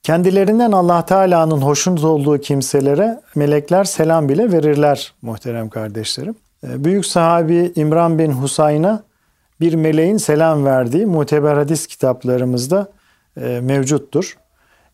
Kendilerinden 0.03 0.71
Allah 0.71 1.05
Teala'nın 1.05 1.61
hoşnut 1.61 2.03
olduğu 2.03 2.37
kimselere 2.37 3.21
melekler 3.35 3.83
selam 3.83 4.29
bile 4.29 4.51
verirler 4.51 5.13
muhterem 5.21 5.69
kardeşlerim. 5.69 6.35
Ee, 6.63 6.83
büyük 6.83 7.05
sahabi 7.05 7.71
İmran 7.75 8.19
bin 8.19 8.31
Husayn'a 8.31 9.03
bir 9.59 9.73
meleğin 9.73 10.17
selam 10.17 10.65
verdiği 10.65 11.05
muteber 11.05 11.55
hadis 11.55 11.87
kitaplarımızda 11.87 12.91
e, 13.37 13.59
mevcuttur. 13.63 14.37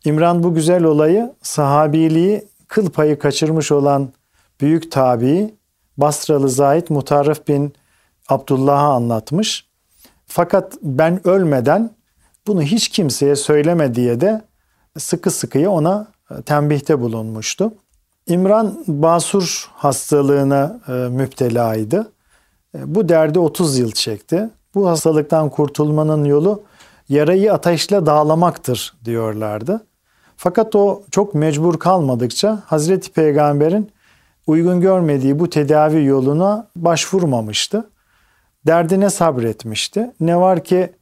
İmran 0.06 0.44
bu 0.44 0.54
güzel 0.54 0.84
olayı 0.84 1.34
sahabiliği 1.42 2.48
kıl 2.68 2.90
payı 2.90 3.20
kaçırmış 3.20 3.72
olan 3.72 4.10
büyük 4.62 4.92
tabi 4.92 5.54
Basralı 5.98 6.50
Zahid 6.50 6.88
Mutarrif 6.90 7.48
bin 7.48 7.74
Abdullah'a 8.28 8.94
anlatmış. 8.94 9.66
Fakat 10.28 10.78
ben 10.82 11.28
ölmeden 11.28 11.92
bunu 12.48 12.62
hiç 12.62 12.90
kimseye 12.90 13.36
söyleme 13.36 13.96
diye 13.96 14.22
de 14.22 14.49
sıkı 15.00 15.32
sıkıya 15.32 15.70
ona 15.70 16.08
e, 16.32 16.42
tembihte 16.42 17.00
bulunmuştu. 17.00 17.74
İmran 18.28 18.84
basur 18.88 19.70
hastalığına 19.74 20.80
e, 20.88 20.92
müptelaydı. 20.92 22.12
E, 22.78 22.96
bu 22.96 23.10
derdi 23.10 23.40
30 23.40 23.78
yıl 23.78 23.92
çekti. 23.92 24.50
Bu 24.76 24.90
hastalıktan 24.90 25.50
kurtulmanın 25.50 26.26
yolu 26.26 26.64
yarayı 27.10 27.54
ateşle 27.54 28.06
dağlamaktır 28.06 28.94
diyorlardı. 29.06 29.86
Fakat 30.38 30.76
o 30.76 31.02
çok 31.12 31.34
mecbur 31.34 31.80
kalmadıkça 31.80 32.64
Hazreti 32.66 33.12
Peygamber'in 33.12 33.92
uygun 34.48 34.82
görmediği 34.82 35.40
bu 35.40 35.50
tedavi 35.50 36.06
yoluna 36.06 36.68
başvurmamıştı. 36.76 37.90
Derdine 38.68 39.10
sabretmişti. 39.10 40.12
Ne 40.20 40.38
var 40.38 40.64
ki 40.64 40.94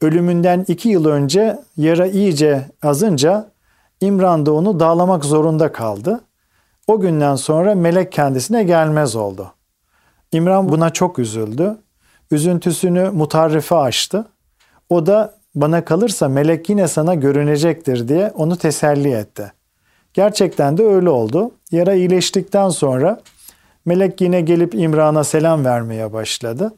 ölümünden 0.00 0.64
iki 0.68 0.88
yıl 0.88 1.04
önce 1.04 1.58
yara 1.76 2.06
iyice 2.06 2.70
azınca 2.82 3.50
İmran 4.00 4.46
da 4.46 4.52
onu 4.52 4.80
dağlamak 4.80 5.24
zorunda 5.24 5.72
kaldı. 5.72 6.20
O 6.86 7.00
günden 7.00 7.36
sonra 7.36 7.74
melek 7.74 8.12
kendisine 8.12 8.64
gelmez 8.64 9.16
oldu. 9.16 9.52
İmran 10.32 10.68
buna 10.68 10.90
çok 10.90 11.18
üzüldü. 11.18 11.76
Üzüntüsünü 12.30 13.10
mutarrife 13.10 13.74
açtı. 13.74 14.24
O 14.88 15.06
da 15.06 15.34
bana 15.54 15.84
kalırsa 15.84 16.28
melek 16.28 16.68
yine 16.68 16.88
sana 16.88 17.14
görünecektir 17.14 18.08
diye 18.08 18.32
onu 18.34 18.56
teselli 18.56 19.10
etti. 19.12 19.52
Gerçekten 20.14 20.78
de 20.78 20.82
öyle 20.84 21.10
oldu. 21.10 21.50
Yara 21.70 21.94
iyileştikten 21.94 22.68
sonra 22.68 23.20
melek 23.84 24.20
yine 24.20 24.40
gelip 24.40 24.74
İmran'a 24.74 25.24
selam 25.24 25.64
vermeye 25.64 26.12
başladı. 26.12 26.74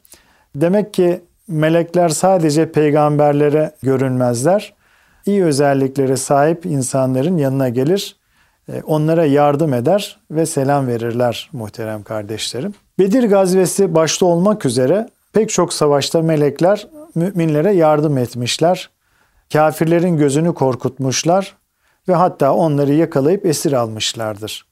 Demek 0.55 0.95
ki 0.95 1.21
melekler 1.49 2.09
sadece 2.09 2.73
peygamberlere 2.73 3.73
görünmezler. 3.83 4.75
İyi 5.27 5.45
özelliklere 5.45 6.17
sahip 6.17 6.67
insanların 6.67 7.37
yanına 7.37 7.69
gelir, 7.69 8.17
e, 8.69 8.83
onlara 8.83 9.25
yardım 9.25 9.75
eder 9.75 10.21
ve 10.31 10.47
selam 10.47 10.87
verirler 10.87 11.51
muhterem 11.53 12.03
kardeşlerim. 12.03 12.75
Bedir 12.99 13.25
gazvesi 13.25 13.95
başta 13.95 14.27
olmak 14.27 14.67
üzere 14.67 15.09
pek 15.33 15.51
çok 15.51 15.73
savaşta 15.73 16.23
melekler 16.23 16.89
müminlere 17.15 17.73
yardım 17.73 18.19
etmişler. 18.19 18.91
Kafirlerin 19.53 20.17
gözünü 20.17 20.55
korkutmuşlar 20.55 21.57
ve 22.09 22.15
hatta 22.15 22.55
onları 22.55 22.93
yakalayıp 22.93 23.47
esir 23.47 23.73
almışlardır. 23.73 24.67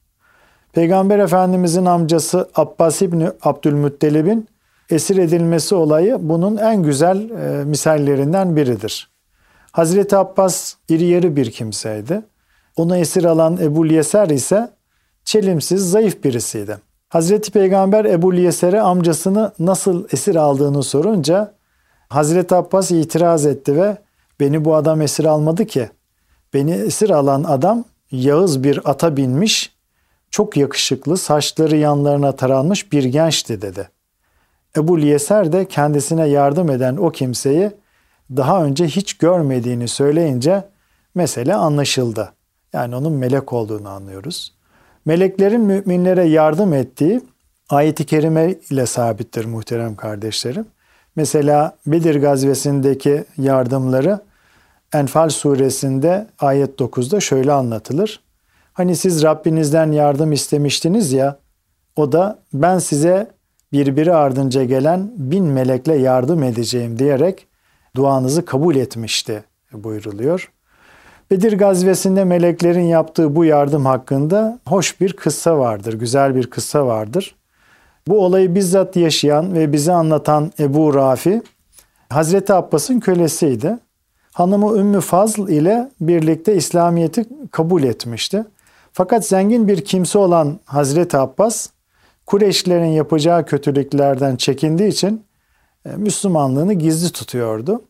Peygamber 0.73 1.19
Efendimizin 1.19 1.85
amcası 1.85 2.49
Abbas 2.55 3.03
İbni 3.03 3.29
Abdülmuttalib'in 3.43 4.49
esir 4.91 5.17
edilmesi 5.17 5.75
olayı 5.75 6.17
bunun 6.21 6.57
en 6.57 6.83
güzel 6.83 7.31
e, 7.31 7.65
misallerinden 7.65 8.57
biridir. 8.57 9.11
Hazreti 9.73 10.17
Abbas 10.17 10.75
iri 10.89 11.05
yarı 11.05 11.37
bir 11.37 11.51
kimseydi. 11.51 12.23
Onu 12.77 12.97
esir 12.97 13.25
alan 13.25 13.59
Ebu 13.63 13.87
Yeser 13.87 14.29
ise 14.29 14.71
çelimsiz, 15.25 15.91
zayıf 15.91 16.25
birisiydi. 16.25 16.77
Hazreti 17.09 17.51
Peygamber 17.53 18.05
Ebu 18.05 18.35
Yeser'e 18.35 18.81
amcasını 18.81 19.53
nasıl 19.59 20.05
esir 20.13 20.37
aldığını 20.37 20.83
sorunca 20.83 21.55
Hazreti 22.09 22.55
Abbas 22.55 22.91
itiraz 22.91 23.47
etti 23.47 23.77
ve 23.77 23.97
beni 24.41 24.65
bu 24.65 24.75
adam 24.75 25.03
esir 25.03 25.25
almadı 25.25 25.67
ki. 25.67 25.91
Beni 26.55 26.73
esir 26.73 27.11
alan 27.11 27.45
adam 27.45 27.85
Yağız 28.11 28.65
bir 28.65 28.91
ata 28.91 29.17
binmiş, 29.17 29.77
çok 30.31 30.57
yakışıklı, 30.57 31.17
saçları 31.17 31.77
yanlarına 31.77 32.33
taranmış 32.33 32.93
bir 32.93 33.05
gençti 33.05 33.63
dedi. 33.63 33.89
Ebu 34.77 34.99
Yeser 34.99 35.53
de 35.53 35.65
kendisine 35.65 36.29
yardım 36.29 36.71
eden 36.71 36.97
o 36.97 37.11
kimseyi 37.11 37.71
daha 38.37 38.65
önce 38.65 38.87
hiç 38.87 39.15
görmediğini 39.15 39.89
söyleyince 39.89 40.65
mesele 41.15 41.55
anlaşıldı. 41.55 42.33
Yani 42.73 42.97
onun 42.97 43.13
melek 43.13 43.53
olduğunu 43.53 43.89
anlıyoruz. 43.89 44.55
Meleklerin 45.05 45.61
müminlere 45.61 46.25
yardım 46.25 46.73
ettiği 46.73 47.21
ayet-i 47.69 48.07
kerime 48.07 48.55
ile 48.71 48.87
sabittir 48.87 49.45
muhterem 49.45 49.97
kardeşlerim. 49.97 50.67
Mesela 51.17 51.77
Bedir 51.87 52.21
gazvesindeki 52.21 53.25
yardımları 53.39 54.21
Enfal 54.95 55.29
suresinde 55.29 56.27
ayet 56.39 56.81
9'da 56.81 57.21
şöyle 57.21 57.53
anlatılır. 57.53 58.21
Hani 58.73 58.97
siz 58.97 59.23
Rabbinizden 59.23 59.93
yardım 59.93 60.33
istemiştiniz 60.33 61.13
ya, 61.13 61.39
o 61.97 62.13
da 62.13 62.39
ben 62.53 62.79
size 62.79 63.31
birbiri 63.73 64.15
ardınca 64.15 64.65
gelen 64.65 65.11
bin 65.17 65.45
melekle 65.45 65.97
yardım 65.97 66.43
edeceğim 66.43 66.99
diyerek 66.99 67.47
duanızı 67.97 68.45
kabul 68.45 68.77
etmişti 68.77 69.45
buyruluyor. 69.73 70.53
Bedir 71.31 71.59
gazvesinde 71.59 72.25
meleklerin 72.25 72.85
yaptığı 72.85 73.37
bu 73.37 73.45
yardım 73.45 73.87
hakkında 73.87 74.59
hoş 74.67 75.01
bir 75.01 75.13
kıssa 75.13 75.59
vardır, 75.59 75.93
güzel 75.93 76.35
bir 76.35 76.47
kıssa 76.47 76.87
vardır. 76.87 77.35
Bu 78.09 78.25
olayı 78.25 78.55
bizzat 78.55 78.97
yaşayan 78.97 79.55
ve 79.55 79.73
bize 79.73 79.93
anlatan 79.93 80.53
Ebu 80.61 80.95
Rafi, 80.95 81.43
Hazreti 82.11 82.53
Abbas'ın 82.53 83.01
kölesiydi. 83.01 83.79
Hanımı 84.33 84.79
Ümmü 84.79 85.01
Fazl 85.01 85.49
ile 85.49 85.91
birlikte 86.01 86.55
İslamiyet'i 86.55 87.25
kabul 87.51 87.83
etmişti. 87.83 88.45
Fakat 88.93 89.27
zengin 89.27 89.69
bir 89.69 89.85
kimse 89.85 90.19
olan 90.19 90.61
Hazreti 90.65 91.17
Abbas, 91.17 91.69
Kureyşlilerin 92.27 92.85
yapacağı 92.85 93.47
kötülüklerden 93.47 94.37
çekindiği 94.37 94.89
için 94.89 95.25
e, 95.87 95.89
Müslümanlığını 95.97 96.73
gizli 96.73 97.13
tutuyordu. 97.13 97.83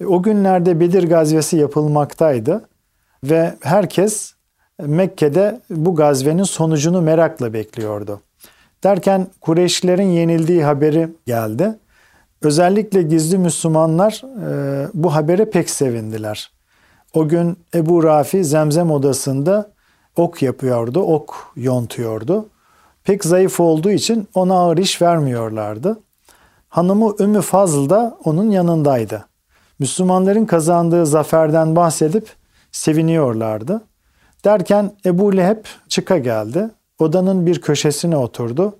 E, 0.00 0.06
o 0.06 0.22
günlerde 0.22 0.80
Bedir 0.80 1.08
gazvesi 1.08 1.56
yapılmaktaydı 1.56 2.68
ve 3.24 3.54
herkes 3.60 4.34
Mekke'de 4.80 5.60
bu 5.70 5.94
gazvenin 5.94 6.42
sonucunu 6.42 7.02
merakla 7.02 7.52
bekliyordu. 7.52 8.20
Derken 8.84 9.26
Kureyşlilerin 9.40 10.10
yenildiği 10.10 10.64
haberi 10.64 11.08
geldi. 11.26 11.78
Özellikle 12.42 13.02
gizli 13.02 13.38
Müslümanlar 13.38 14.22
e, 14.46 14.88
bu 14.94 15.14
habere 15.14 15.50
pek 15.50 15.70
sevindiler. 15.70 16.52
O 17.14 17.28
gün 17.28 17.58
Ebu 17.74 18.04
Rafi 18.04 18.44
zemzem 18.44 18.90
odasında 18.90 19.70
ok 20.16 20.42
yapıyordu, 20.42 21.00
ok 21.00 21.52
yontuyordu. 21.56 22.48
Pek 23.10 23.24
zayıf 23.24 23.60
olduğu 23.60 23.90
için 23.90 24.28
ona 24.34 24.54
ağır 24.54 24.78
iş 24.78 25.02
vermiyorlardı. 25.02 26.00
Hanımı 26.68 27.14
Ümmü 27.20 27.40
Fazıl 27.40 27.90
da 27.90 28.18
onun 28.24 28.50
yanındaydı. 28.50 29.24
Müslümanların 29.78 30.44
kazandığı 30.44 31.06
zaferden 31.06 31.76
bahsedip 31.76 32.28
seviniyorlardı. 32.72 33.82
Derken 34.44 34.92
Ebu 35.06 35.36
Leheb 35.36 35.64
çıka 35.88 36.18
geldi. 36.18 36.70
Odanın 36.98 37.46
bir 37.46 37.60
köşesine 37.60 38.16
oturdu. 38.16 38.76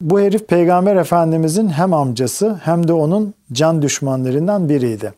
Bu 0.00 0.20
herif 0.20 0.48
Peygamber 0.48 0.96
Efendimizin 0.96 1.68
hem 1.68 1.94
amcası 1.94 2.60
hem 2.64 2.88
de 2.88 2.92
onun 2.92 3.34
can 3.52 3.82
düşmanlarından 3.82 4.68
biriydi. 4.68 5.14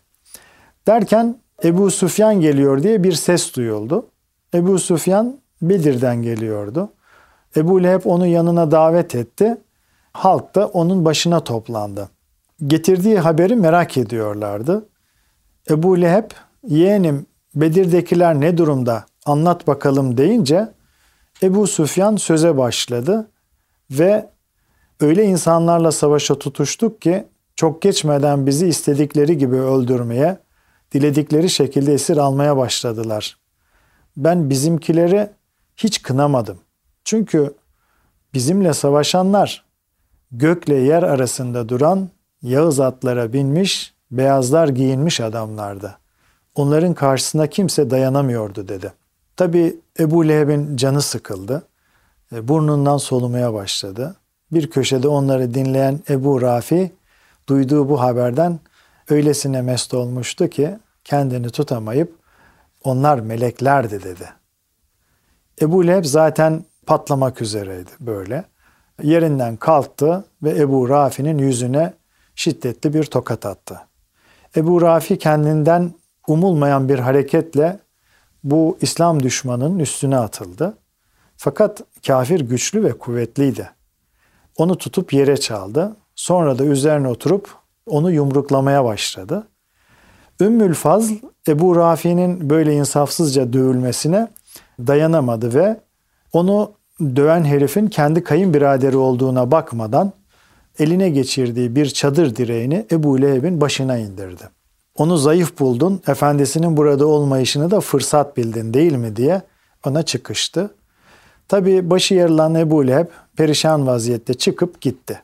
Derken 0.86 1.36
Ebu 1.64 1.90
Süfyan 1.90 2.40
geliyor 2.40 2.82
diye 2.82 3.04
bir 3.04 3.12
ses 3.12 3.54
duyuldu. 3.54 4.06
Ebu 4.54 4.78
Süfyan 4.78 5.36
Bedir'den 5.62 6.22
geliyordu. 6.22 6.90
Ebu 7.56 7.82
Leheb 7.82 8.00
onu 8.04 8.26
yanına 8.26 8.70
davet 8.70 9.14
etti. 9.14 9.56
Halk 10.12 10.54
da 10.54 10.66
onun 10.66 11.04
başına 11.04 11.44
toplandı. 11.44 12.10
Getirdiği 12.66 13.18
haberi 13.18 13.56
merak 13.56 13.96
ediyorlardı. 13.96 14.88
Ebu 15.70 16.00
Leheb 16.00 16.30
yeğenim 16.66 17.26
Bedir'dekiler 17.54 18.40
ne 18.40 18.58
durumda 18.58 19.04
anlat 19.26 19.66
bakalım 19.66 20.16
deyince 20.16 20.68
Ebu 21.42 21.66
Süfyan 21.66 22.16
söze 22.16 22.56
başladı 22.56 23.30
ve 23.90 24.28
öyle 25.00 25.24
insanlarla 25.24 25.92
savaşa 25.92 26.38
tutuştuk 26.38 27.02
ki 27.02 27.26
çok 27.56 27.82
geçmeden 27.82 28.46
bizi 28.46 28.66
istedikleri 28.66 29.38
gibi 29.38 29.56
öldürmeye, 29.56 30.38
diledikleri 30.92 31.50
şekilde 31.50 31.92
esir 31.92 32.16
almaya 32.16 32.56
başladılar. 32.56 33.38
Ben 34.16 34.50
bizimkileri 34.50 35.30
hiç 35.76 36.02
kınamadım. 36.02 36.58
Çünkü 37.10 37.54
bizimle 38.34 38.74
savaşanlar 38.74 39.64
gökle 40.32 40.74
yer 40.74 41.02
arasında 41.02 41.68
duran 41.68 42.08
Yağız 42.42 42.80
atlara 42.80 43.32
binmiş, 43.32 43.94
beyazlar 44.10 44.68
giyinmiş 44.68 45.20
adamlardı. 45.20 45.98
Onların 46.54 46.94
karşısına 46.94 47.46
kimse 47.46 47.90
dayanamıyordu 47.90 48.68
dedi. 48.68 48.92
Tabi 49.36 49.76
Ebu 50.00 50.28
Leheb'in 50.28 50.76
canı 50.76 51.02
sıkıldı. 51.02 51.62
E, 52.32 52.48
burnundan 52.48 52.96
solumaya 52.96 53.54
başladı. 53.54 54.16
Bir 54.52 54.70
köşede 54.70 55.08
onları 55.08 55.54
dinleyen 55.54 56.00
Ebu 56.10 56.42
Rafi 56.42 56.92
duyduğu 57.48 57.88
bu 57.88 58.00
haberden 58.00 58.60
öylesine 59.08 59.62
mest 59.62 59.94
olmuştu 59.94 60.48
ki 60.48 60.78
kendini 61.04 61.50
tutamayıp 61.50 62.14
onlar 62.84 63.18
meleklerdi 63.18 64.02
dedi. 64.02 64.28
Ebu 65.60 65.86
Leheb 65.86 66.04
zaten 66.04 66.64
patlamak 66.86 67.42
üzereydi 67.42 67.90
böyle. 68.00 68.44
Yerinden 69.02 69.56
kalktı 69.56 70.24
ve 70.42 70.50
Ebu 70.50 70.88
Rafi'nin 70.88 71.38
yüzüne 71.38 71.94
şiddetli 72.34 72.94
bir 72.94 73.04
tokat 73.04 73.46
attı. 73.46 73.80
Ebu 74.56 74.82
Rafi 74.82 75.18
kendinden 75.18 75.92
umulmayan 76.28 76.88
bir 76.88 76.98
hareketle 76.98 77.78
bu 78.44 78.78
İslam 78.80 79.22
düşmanının 79.22 79.78
üstüne 79.78 80.16
atıldı. 80.16 80.78
Fakat 81.36 81.82
kafir 82.06 82.40
güçlü 82.40 82.84
ve 82.84 82.98
kuvvetliydi. 82.98 83.70
Onu 84.56 84.78
tutup 84.78 85.12
yere 85.12 85.36
çaldı. 85.36 85.96
Sonra 86.14 86.58
da 86.58 86.64
üzerine 86.64 87.08
oturup 87.08 87.54
onu 87.86 88.10
yumruklamaya 88.10 88.84
başladı. 88.84 89.48
Ümmül 90.40 90.74
Fazl 90.74 91.12
Ebu 91.48 91.76
Rafi'nin 91.76 92.50
böyle 92.50 92.74
insafsızca 92.74 93.52
dövülmesine 93.52 94.28
dayanamadı 94.78 95.54
ve 95.54 95.80
onu 96.32 96.72
döven 97.00 97.44
herifin 97.44 97.86
kendi 97.86 98.24
kayınbiraderi 98.24 98.96
olduğuna 98.96 99.50
bakmadan 99.50 100.12
eline 100.78 101.10
geçirdiği 101.10 101.76
bir 101.76 101.86
çadır 101.86 102.36
direğini 102.36 102.86
Ebu 102.92 103.22
Leheb'in 103.22 103.60
başına 103.60 103.96
indirdi. 103.96 104.48
Onu 104.96 105.16
zayıf 105.16 105.58
buldun, 105.58 106.02
efendisinin 106.08 106.76
burada 106.76 107.06
olmayışını 107.06 107.70
da 107.70 107.80
fırsat 107.80 108.36
bildin 108.36 108.74
değil 108.74 108.92
mi 108.92 109.16
diye 109.16 109.42
ona 109.86 110.02
çıkıştı. 110.02 110.74
Tabi 111.48 111.90
başı 111.90 112.14
yarılan 112.14 112.54
Ebu 112.54 112.86
Leheb 112.86 113.06
perişan 113.36 113.86
vaziyette 113.86 114.34
çıkıp 114.34 114.80
gitti. 114.80 115.22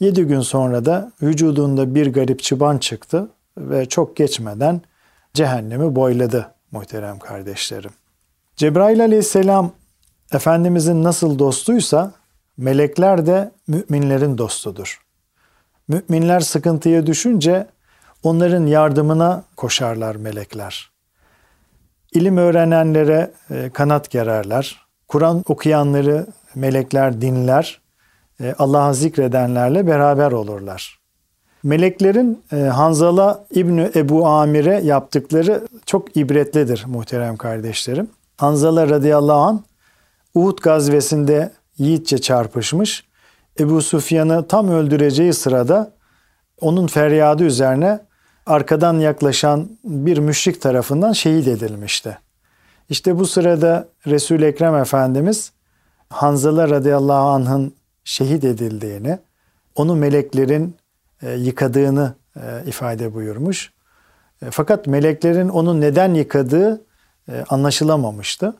Yedi 0.00 0.24
gün 0.24 0.40
sonra 0.40 0.84
da 0.84 1.12
vücudunda 1.22 1.94
bir 1.94 2.12
garip 2.12 2.42
çıban 2.42 2.78
çıktı 2.78 3.28
ve 3.58 3.86
çok 3.86 4.16
geçmeden 4.16 4.80
cehennemi 5.34 5.96
boyladı 5.96 6.50
muhterem 6.70 7.18
kardeşlerim. 7.18 7.90
Cebrail 8.56 9.02
aleyhisselam 9.02 9.70
Efendimizin 10.34 11.04
nasıl 11.04 11.38
dostuysa 11.38 12.12
melekler 12.56 13.26
de 13.26 13.50
müminlerin 13.68 14.38
dostudur. 14.38 15.00
Müminler 15.88 16.40
sıkıntıya 16.40 17.06
düşünce 17.06 17.66
onların 18.22 18.66
yardımına 18.66 19.44
koşarlar 19.56 20.16
melekler. 20.16 20.90
İlim 22.12 22.36
öğrenenlere 22.36 23.30
e, 23.50 23.70
kanat 23.70 24.10
gererler. 24.10 24.86
Kur'an 25.08 25.42
okuyanları 25.48 26.26
melekler 26.54 27.20
dinler. 27.20 27.80
E, 28.40 28.54
Allah'ı 28.58 28.94
zikredenlerle 28.94 29.86
beraber 29.86 30.32
olurlar. 30.32 30.98
Meleklerin 31.62 32.42
e, 32.52 32.56
Hanzala 32.56 33.44
İbni 33.50 33.90
Ebu 33.94 34.26
Amir'e 34.26 34.80
yaptıkları 34.80 35.68
çok 35.86 36.16
ibretlidir 36.16 36.84
muhterem 36.86 37.36
kardeşlerim. 37.36 38.08
Hanzala 38.36 38.88
radıyallahu 38.88 39.38
an 39.40 39.64
Uhud 40.34 40.58
gazvesinde 40.58 41.52
yiğitçe 41.78 42.18
çarpışmış. 42.18 43.04
Ebu 43.60 43.82
Sufyan'ı 43.82 44.48
tam 44.48 44.68
öldüreceği 44.68 45.32
sırada 45.32 45.92
onun 46.60 46.86
feryadı 46.86 47.44
üzerine 47.44 48.00
arkadan 48.46 48.98
yaklaşan 48.98 49.68
bir 49.84 50.18
müşrik 50.18 50.62
tarafından 50.62 51.12
şehit 51.12 51.48
edilmişti. 51.48 52.18
İşte 52.90 53.18
bu 53.18 53.26
sırada 53.26 53.88
resul 54.06 54.42
Ekrem 54.42 54.74
Efendimiz 54.74 55.52
Hanzala 56.10 56.68
radıyallahu 56.68 57.28
anh'ın 57.28 57.74
şehit 58.04 58.44
edildiğini, 58.44 59.18
onu 59.74 59.96
meleklerin 59.96 60.76
e, 61.22 61.32
yıkadığını 61.32 62.14
e, 62.36 62.40
ifade 62.66 63.14
buyurmuş. 63.14 63.72
E, 64.42 64.50
fakat 64.50 64.86
meleklerin 64.86 65.48
onu 65.48 65.80
neden 65.80 66.14
yıkadığı 66.14 66.84
anlaşılamamıştı. 67.48 68.56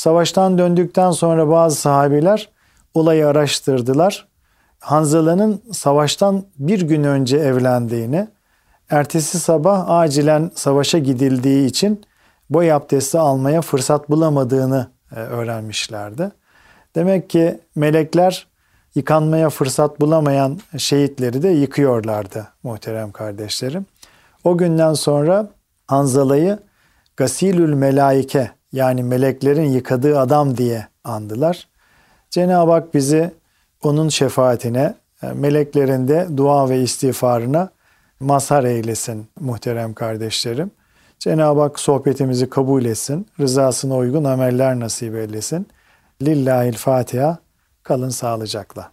Savaştan 0.00 0.58
döndükten 0.58 1.10
sonra 1.10 1.48
bazı 1.48 1.76
sahabiler 1.76 2.48
olayı 2.94 3.26
araştırdılar. 3.26 4.28
Hanzala'nın 4.78 5.62
savaştan 5.72 6.44
bir 6.58 6.80
gün 6.80 7.04
önce 7.04 7.36
evlendiğini, 7.36 8.28
ertesi 8.90 9.40
sabah 9.40 9.88
acilen 9.88 10.50
savaşa 10.54 10.98
gidildiği 10.98 11.66
için 11.66 12.04
boy 12.50 12.72
abdesti 12.72 13.18
almaya 13.18 13.62
fırsat 13.62 14.10
bulamadığını 14.10 14.90
öğrenmişlerdi. 15.10 16.30
Demek 16.94 17.30
ki 17.30 17.60
melekler 17.74 18.46
yıkanmaya 18.94 19.50
fırsat 19.50 20.00
bulamayan 20.00 20.60
şehitleri 20.78 21.42
de 21.42 21.48
yıkıyorlardı 21.48 22.48
muhterem 22.62 23.12
kardeşlerim. 23.12 23.86
O 24.44 24.58
günden 24.58 24.94
sonra 24.94 25.50
Hanzala'yı 25.86 26.58
Gasilül 27.16 27.74
Melaike 27.74 28.59
yani 28.72 29.02
meleklerin 29.02 29.70
yıkadığı 29.70 30.20
adam 30.20 30.56
diye 30.56 30.86
andılar. 31.04 31.68
Cenab-ı 32.30 32.70
Hak 32.72 32.94
bizi 32.94 33.30
onun 33.82 34.08
şefaatine, 34.08 34.94
meleklerin 35.34 36.08
de 36.08 36.28
dua 36.36 36.68
ve 36.68 36.80
istiğfarına 36.80 37.70
mazhar 38.20 38.64
eylesin 38.64 39.26
muhterem 39.40 39.94
kardeşlerim. 39.94 40.70
Cenab-ı 41.18 41.60
Hak 41.60 41.80
sohbetimizi 41.80 42.50
kabul 42.50 42.84
etsin, 42.84 43.26
rızasına 43.40 43.96
uygun 43.96 44.24
ameller 44.24 44.80
nasip 44.80 45.14
eylesin. 45.14 45.66
Lillahil 46.22 46.76
Fatiha. 46.76 47.38
Kalın 47.82 48.08
sağlıcakla. 48.08 48.92